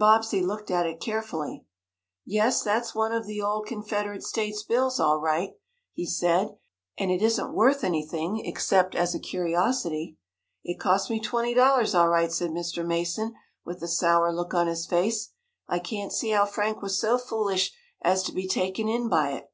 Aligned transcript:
Bobbsey 0.00 0.40
looked 0.42 0.68
at 0.68 0.84
it 0.84 0.98
carefully. 1.00 1.64
"Yes, 2.24 2.60
that's 2.60 2.92
one 2.92 3.12
of 3.12 3.24
the 3.24 3.40
old 3.40 3.66
Confederate 3.68 4.24
States' 4.24 4.64
bills 4.64 4.98
all 4.98 5.20
right," 5.20 5.50
he 5.92 6.04
said, 6.04 6.56
"and 6.98 7.12
it 7.12 7.22
isn't 7.22 7.54
worth 7.54 7.84
anything, 7.84 8.44
except 8.44 8.96
as 8.96 9.14
a 9.14 9.20
curiosity." 9.20 10.18
"It 10.64 10.80
cost 10.80 11.08
me 11.08 11.20
twenty 11.20 11.54
dollars, 11.54 11.94
all 11.94 12.08
right," 12.08 12.32
said 12.32 12.50
Mr. 12.50 12.84
Mason, 12.84 13.34
with 13.64 13.80
a 13.80 13.86
sour 13.86 14.32
look 14.32 14.52
on 14.54 14.66
his 14.66 14.86
face. 14.86 15.30
"I 15.68 15.78
can't 15.78 16.12
see 16.12 16.30
how 16.30 16.46
Frank 16.46 16.82
was 16.82 16.98
so 16.98 17.16
foolish 17.16 17.70
as 18.02 18.24
to 18.24 18.32
be 18.32 18.48
taken 18.48 18.88
in 18.88 19.08
by 19.08 19.34
it." 19.34 19.52